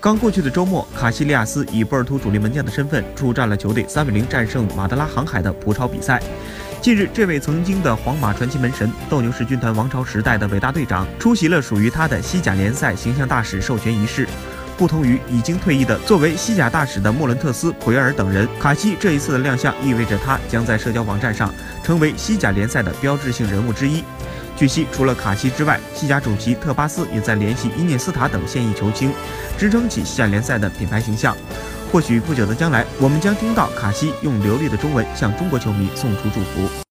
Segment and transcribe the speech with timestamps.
[0.00, 6.22] 刚过去的周末，卡西利亚斯以波尔图主力门将的身份出战了球队三比零战胜马德拉航海的葡超比赛。
[6.80, 14.28] 近日，这位曾经的皇马传奇门神、斗牛士军团王朝时代的伟大队长出席了属于他的西甲联赛形象大使授权仪式。
[14.76, 21.52] 不同于已经退役的作为西甲大使的莫伦特斯、普约尔等人，卡西这一次的亮相意味着他将在社交网站上
[21.82, 24.04] 成为西甲联赛的标志性人物之一。
[24.56, 29.12] 据悉，除了卡西之外，西甲主席特巴斯也在联系伊涅斯塔等现役球星，
[29.58, 31.36] 支撑起西甲联赛的品牌形象。
[31.90, 36.84] 或许不久的将来，我们将听到卡西用流利的中文向中国球迷送出祝福。